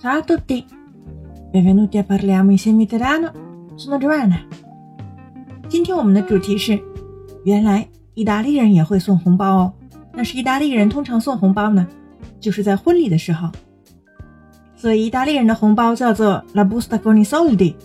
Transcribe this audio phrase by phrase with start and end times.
[0.00, 0.66] Ciao a tutti,
[1.52, 3.30] benvenuti a parliamo insieme italiano.
[3.76, 4.40] Sono Joanna。
[5.68, 6.82] 今天我们的主题是，
[7.44, 9.72] 原来意大利人也会送红包哦。
[10.12, 11.86] 但是意大利人通常送红包呢，
[12.40, 13.48] 就是在婚礼的时候。
[14.81, 17.75] 所以意大利人的红包叫做 la busta con i soldi，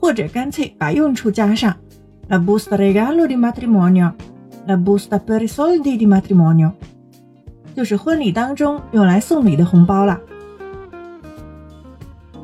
[0.00, 1.74] 或者干脆把用处加上
[2.28, 6.72] la busta regalo di matrimonio，la busta per i soldi di matrimonio，
[7.74, 10.20] 就是婚礼当中用来送礼的红包了。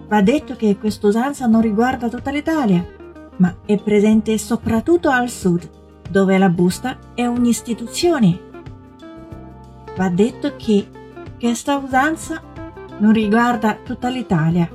[0.08, 2.84] Va detto che questa usanza non riguarda tutta l'Italia,
[3.38, 5.68] ma è presente soprattutto al sud,
[6.10, 8.38] dove la busta è un'istituzione.
[9.96, 10.86] Va detto che
[11.40, 12.40] questa usanza
[12.98, 14.68] non riguarda tutta l'Italia.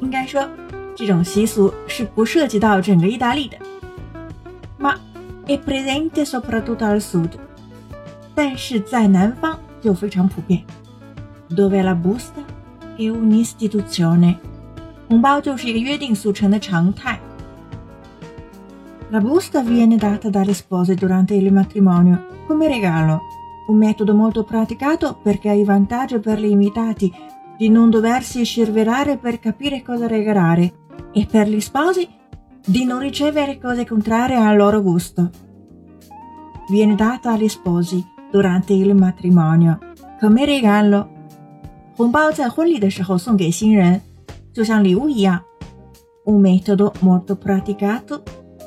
[0.00, 0.48] 应该说，
[0.94, 3.56] 这种习俗是不涉及到整个意大利的。
[4.78, 4.96] Ma
[5.46, 7.30] è presente soprattutto al sud，
[8.34, 10.64] 但是在南方就非常普遍。
[11.48, 12.42] Dove la busta
[12.96, 14.36] è un'istituzione，
[15.08, 17.18] 红包就是一个约定俗成的常态。
[19.10, 23.20] La busta viene data dalle spose durante il matrimonio come regalo,
[23.68, 27.12] un metodo molto praticato perché ha il vantaggio per gli invitati
[27.56, 30.72] di non doversi scervelare per capire cosa regalare
[31.12, 32.08] e per gli sposi
[32.64, 35.30] di non ricevere cose contrarie al loro gusto.
[36.68, 39.78] Viene data agli sposi durante il matrimonio
[40.18, 41.08] come regalo
[41.94, 44.00] 红包在婚礼的时候送给新人，
[44.52, 45.42] 就像礼物一样。
[46.24, 48.22] Un metodo molto praticato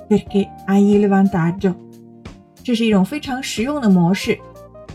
[0.08, 1.74] perché ha il vantaggio，
[2.64, 4.38] 这是一种非常实用的模式，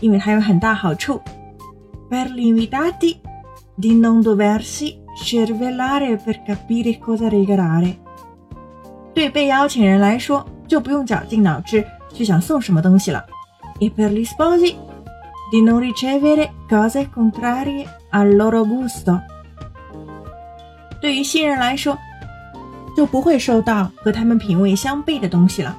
[0.00, 1.20] 因为它有很大好处。
[2.08, 3.16] Per gli invitati
[3.74, 7.96] di non doversi cervellare per capire cosa regalare，
[9.12, 13.24] 对被邀请人来说就不用绞尽脑汁去想送什么东西了。
[13.80, 14.76] E per gli sposi
[15.50, 19.20] di non ricevere cose contrarie al loro gusto。
[21.00, 21.98] 对于新人来说，
[22.96, 25.76] 就不会收到和他们品味相悖的东西了，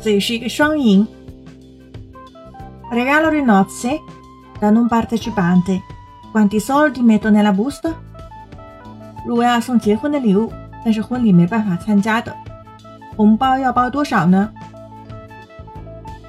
[0.00, 1.06] 所以是一个双赢。
[2.91, 4.01] Regalo di nozze
[4.59, 5.81] da non partecipante.
[6.31, 7.93] Quanti soldi metto nella busta？
[9.25, 10.51] 如果要送结婚的礼物，
[10.83, 12.33] 但是婚礼没办法参加的，
[13.15, 14.51] 红包要包多少呢？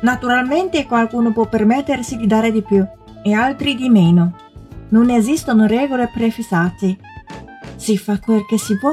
[0.01, 2.87] Naturalmente qualcuno può permettersi di dare di più
[3.23, 4.33] e altri di meno.
[4.91, 6.99] Non esistono regole prefissate.
[7.77, 8.93] Si fa quel che si può,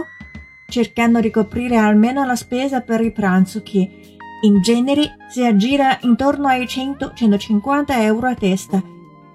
[0.68, 6.48] cercando di coprire almeno la spesa per il pranzo che, in genere, si aggira intorno
[6.48, 8.82] ai 100-150 euro a testa,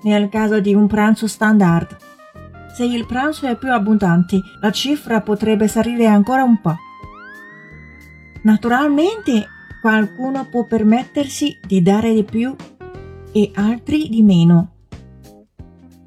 [0.03, 1.97] nel caso di un pranzo standard.
[2.75, 6.77] Se il pranzo è più abbondante, la cifra potrebbe salire ancora un po'.
[8.43, 9.47] Naturalmente
[9.81, 12.55] qualcuno può permettersi di dare di più
[13.33, 14.69] e altri di meno。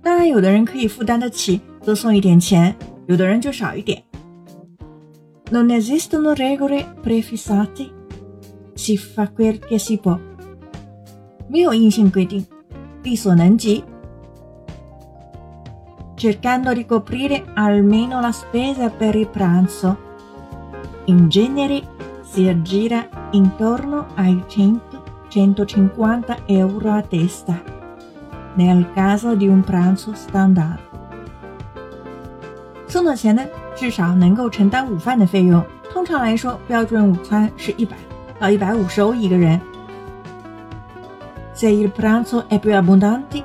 [0.02, 2.74] 当然，有的人可以负担得起，多送一点钱；
[3.08, 4.04] 有的人就少一点。
[5.52, 7.90] Non esistono regole prefissate,
[8.78, 10.18] si fa quel che si può。
[11.48, 12.46] 没有硬性规定，
[13.04, 13.84] 力所能及。
[16.16, 19.98] Cercando di coprire almeno la spesa per il pranzo.
[21.06, 21.84] In genere
[22.22, 27.62] si aggira intorno ai 100-150 euro a testa
[28.56, 30.80] nel caso di un pranzo standard。
[32.88, 33.44] 送的钱呢，
[33.76, 35.62] 至少能够承担午饭的费用。
[35.92, 37.98] 通常来说，标准午餐是一百
[38.41, 39.61] 到一百五十欧一个人。
[41.55, 43.43] Se il pranzo è più abbondante,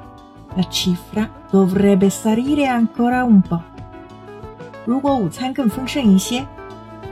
[0.56, 3.60] la cifra dovrebbe salire ancora un po'。
[4.86, 6.46] 如果午餐更丰盛一些，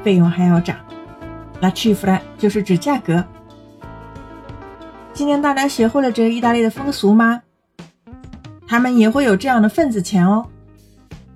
[0.04, 0.76] 费用还要涨。
[1.60, 3.24] La cifra 就是指价格。
[5.14, 7.42] 今天大家学会了这个意大利的风俗吗？
[8.68, 10.46] 他们也会有这样的份子钱哦。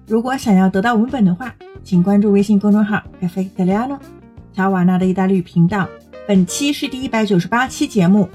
[0.07, 1.53] 如果想要得到文本的话，
[1.83, 3.97] 请关注微信公众号 “cafe italiano”
[4.53, 5.87] 乔瓦纳的意大利语频道。
[6.27, 8.27] 本期是第一百九十八期节目，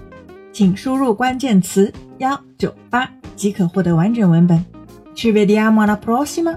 [0.53, 4.65] 请输入关键词幺九八即可获得完整文本。
[5.13, 6.57] Ci vediamo alla prossima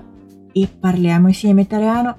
[0.53, 2.17] e parliamo insieme italiano.